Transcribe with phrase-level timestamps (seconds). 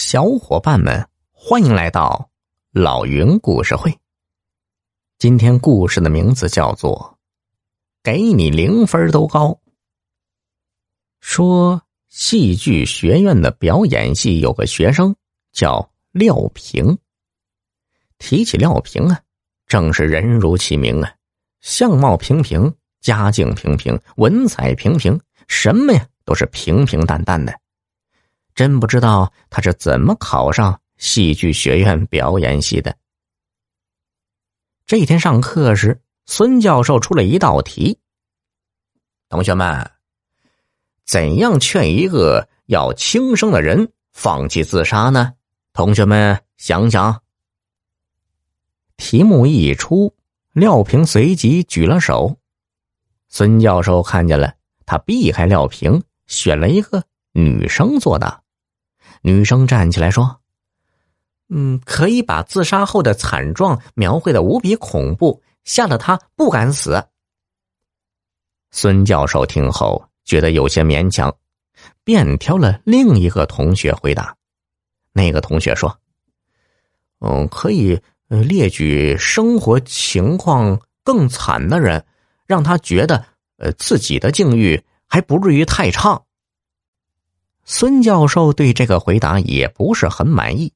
[0.00, 2.30] 小伙伴们，欢迎来到
[2.70, 3.92] 老云故事会。
[5.18, 7.18] 今天故事的名字叫做
[8.04, 9.48] 《给你零分都高》。
[11.18, 15.16] 说戏剧学院的表演系有个学生
[15.52, 16.96] 叫廖平。
[18.18, 19.20] 提起廖平啊，
[19.66, 21.12] 正是人如其名啊，
[21.60, 27.52] 相貌平平，家境平平，文采平平，什么呀都是平平淡淡的。
[28.58, 32.92] 真不知道他是怎么考上戏剧学院表演系的。
[34.84, 38.00] 这一天上课时，孙教授出了一道题
[39.30, 39.88] ：“同学们，
[41.04, 45.34] 怎样劝一个要轻生的人放弃自杀呢？”
[45.72, 47.22] 同学们想想。
[48.96, 50.12] 题目一出，
[50.52, 52.36] 廖平随即举了手。
[53.28, 54.52] 孙教授看见了，
[54.84, 58.42] 他避开廖平，选了一个女生作答。
[59.22, 60.40] 女生站起来说
[61.48, 67.04] ：“嗯，可以把自杀后的惨状描绘的无比恐怖，吓得他不敢死。”
[68.70, 71.34] 孙教授听后觉得有些勉强，
[72.04, 74.36] 便挑了另一个同学回答。
[75.12, 75.98] 那个同学说
[77.20, 82.04] ：“嗯，可以列举生活情况更惨的人，
[82.46, 83.24] 让他觉得
[83.56, 86.22] 呃自己的境遇还不至于太差。”
[87.70, 90.72] 孙教授对这个回答也不是很满意，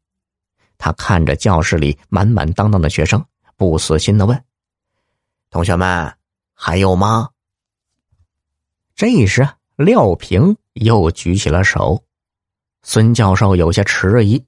[0.76, 3.24] 他看着教室里满满当当的学生，
[3.56, 4.44] 不死心的问
[5.48, 6.14] ：“同学们，
[6.52, 7.30] 还有吗？”
[8.94, 12.04] 这时，廖平又举起了手。
[12.82, 14.44] 孙教授有些迟疑，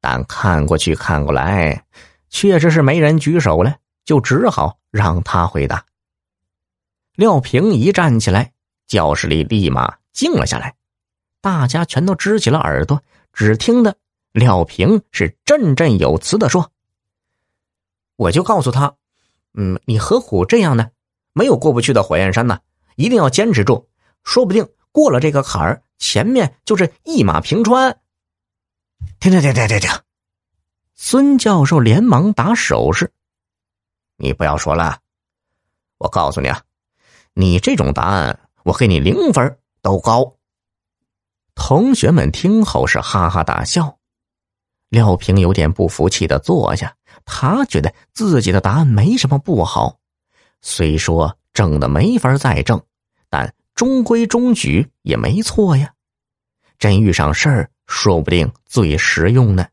[0.00, 1.84] 但看过去看过来，
[2.30, 5.86] 确实是没人举手了，就只好让他回答。
[7.14, 8.52] 廖平一站起来，
[8.88, 10.74] 教室里立马静了下来。
[11.46, 13.00] 大家全都支起了耳朵，
[13.32, 13.96] 只听得
[14.32, 16.72] 廖平是振振有词的说
[18.18, 18.96] ：“我就告诉他，
[19.54, 20.90] 嗯，你何苦这样呢？
[21.32, 22.58] 没有过不去的火焰山呢，
[22.96, 23.88] 一定要坚持住，
[24.24, 27.96] 说不定过了这个坎儿，前面就是一马平川。”
[29.20, 29.90] 停停停停停停！
[30.96, 33.12] 孙教授连忙打手势
[34.18, 34.98] ：“你不要说了，
[35.98, 36.60] 我告诉你啊，
[37.34, 40.32] 你这种答案，我给你零分都高。”
[41.56, 43.98] 同学们听后是哈哈大笑，
[44.90, 46.94] 廖平有点不服气的坐下。
[47.24, 49.98] 他觉得自己的答案没什么不好，
[50.60, 52.80] 虽说正的没法再正，
[53.28, 55.92] 但中规中矩也没错呀。
[56.78, 59.66] 真遇上事儿，说不定最实用呢。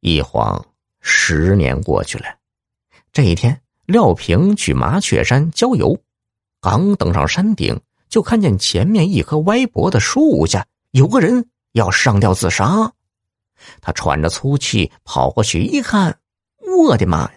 [0.00, 0.66] 一晃
[1.00, 2.24] 十年过去了，
[3.12, 5.96] 这一天，廖平去麻雀山郊游，
[6.60, 7.78] 刚登上山顶。
[8.12, 12.92] 就看见前面一棵歪脖的树下有个人要上吊自杀，
[13.80, 16.18] 他喘着粗气跑过去一看，
[16.76, 17.32] 我的妈呀！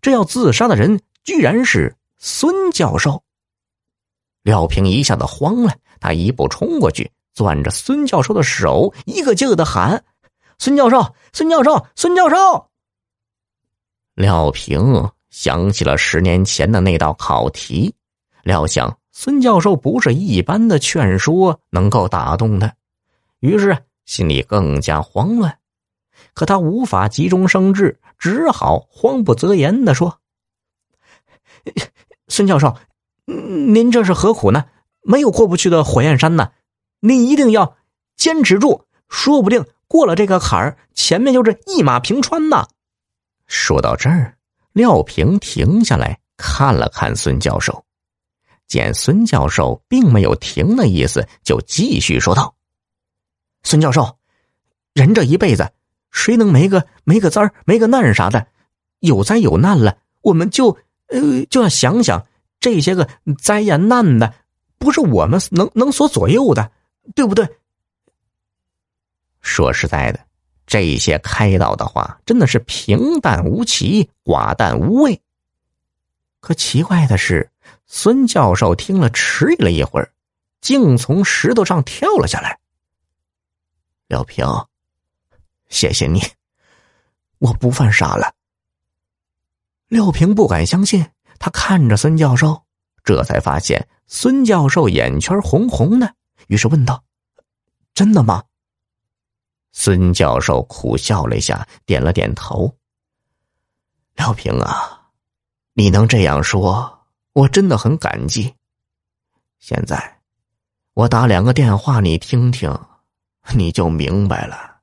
[0.00, 3.22] 这要自杀的人居然是孙教授。
[4.44, 10.02] 廖平一下子慌了，他一步冲过去，攥着孙教授的手，一个劲儿的喊
[10.58, 12.70] ：“孙教授，孙教授，孙教授！”
[14.16, 17.94] 廖平想起了十年前的那道考题，
[18.42, 18.96] 料想。
[19.20, 22.72] 孙教授不是一般的劝说能够打动他，
[23.40, 25.58] 于是心里更加慌乱。
[26.34, 30.20] 可他无法急中生智，只好慌不择言的说
[32.28, 32.76] ：“孙教授，
[33.24, 34.66] 您这是何苦呢？
[35.02, 36.52] 没有过不去的火焰山呢，
[37.00, 37.76] 您一定要
[38.14, 42.68] 坚持住，说不定过了这个坎儿，前面就是一马平川呢。”
[43.48, 44.38] 说到这儿，
[44.74, 47.84] 廖平停下来看了看孙教授。
[48.68, 52.54] 见孙教授并没有停的意思，就继续说道
[53.64, 54.18] ：“孙教授，
[54.92, 55.72] 人这一辈子，
[56.10, 58.46] 谁能没个没个灾儿、没个难啥的？
[59.00, 62.26] 有灾有难了，我们就呃就要想想
[62.60, 63.08] 这些个
[63.42, 64.34] 灾呀难的，
[64.76, 66.70] 不是我们能能所左右的，
[67.14, 67.48] 对不对？”
[69.40, 70.20] 说实在的，
[70.66, 75.18] 这些开导的话真的是平淡无奇、寡淡无味。
[76.40, 77.50] 可奇怪的是。
[77.88, 80.12] 孙教授听了，迟疑了一会儿，
[80.60, 82.58] 竟从石头上跳了下来。
[84.08, 84.46] 廖平，
[85.68, 86.22] 谢谢你，
[87.38, 88.34] 我不犯傻了。
[89.88, 91.04] 廖平不敢相信，
[91.38, 92.62] 他看着孙教授，
[93.02, 96.14] 这才发现孙教授眼圈红红的，
[96.48, 97.02] 于是问道
[97.94, 98.44] ：“真的吗？”
[99.72, 102.76] 孙教授苦笑了一下，点了点头。
[104.16, 105.08] 廖平啊，
[105.72, 106.97] 你能这样说？
[107.38, 108.52] 我真的很感激。
[109.60, 110.18] 现在，
[110.94, 112.76] 我打两个电话，你听听，
[113.54, 114.78] 你就明白了。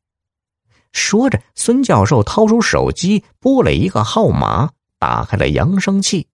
[0.94, 6.30] 说着，孙教授掏出手机拨了一个号码，打开了扬声器。